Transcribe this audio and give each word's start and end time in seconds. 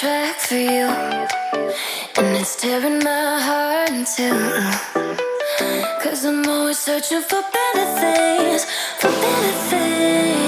track 0.00 0.38
for 0.40 0.54
you, 0.54 0.88
and 2.16 2.36
it's 2.36 2.56
tearing 2.56 3.02
my 3.02 3.40
heart 3.40 3.90
in 3.90 4.04
two. 4.04 4.30
Cause 6.02 6.24
I'm 6.24 6.46
always 6.48 6.78
searching 6.78 7.22
for 7.22 7.42
better 7.52 7.86
things, 8.00 8.64
for 8.98 9.08
better 9.08 9.52
things. 9.68 10.39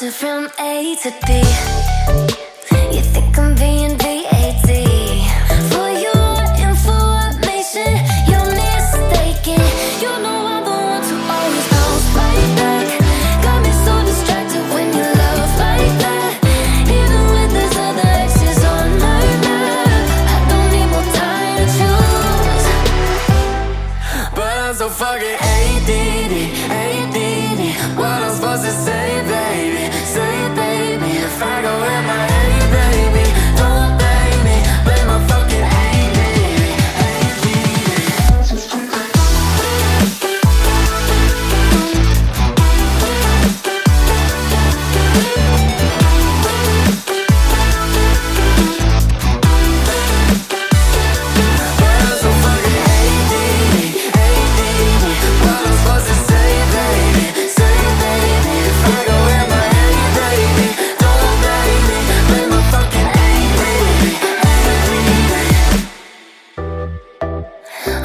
Bouncing 0.00 0.12
from 0.12 0.48
A 0.60 0.94
to 1.02 1.10
D. 1.26 1.42
You 2.94 3.02
think 3.02 3.36
I'm 3.36 3.54
being 3.56 3.98
VAT. 3.98 4.68
For 5.72 5.90
your 5.90 6.38
information, 6.70 7.90
you're 8.30 8.46
mistaken. 8.46 9.58
You 9.98 10.10
know 10.22 10.38
I'm 10.54 10.62
the 10.62 10.70
one 10.70 11.02
to 11.02 11.14
always 11.34 11.66
bounce 11.72 12.06
right 12.14 12.50
back. 12.54 12.86
Got 13.42 13.58
me 13.64 13.72
so 13.82 13.92
distracted 14.06 14.64
when 14.72 14.86
you 14.94 15.02
love 15.02 15.52
like 15.58 15.94
that. 16.04 16.30
Even 16.86 17.22
when 17.34 17.48
there's 17.50 17.76
other 17.76 18.08
exes 18.22 18.62
on 18.62 18.88
my 19.02 19.24
map, 19.42 20.06
I 20.30 20.38
don't 20.46 20.70
need 20.78 20.88
more 20.94 21.08
time 21.18 21.58
to 21.58 21.66
choose. 21.74 22.66
But 24.36 24.54
I'm 24.62 24.74
so 24.76 24.88
fucking 24.90 25.38
ADD, 25.42 25.90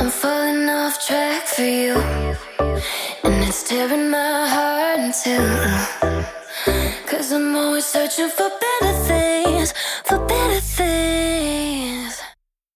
I'm 0.03 0.11
falling 0.11 0.67
off 0.67 1.07
track 1.07 1.47
for 1.47 1.61
you, 1.61 1.95
and 3.23 3.43
it's 3.47 3.63
tearing 3.63 4.09
my 4.09 4.45
heart 4.49 4.99
in 4.99 5.13
two. 5.13 7.05
Cause 7.07 7.31
I'm 7.31 7.55
always 7.55 7.85
searching 7.85 8.27
for 8.27 8.49
better. 8.49 9.02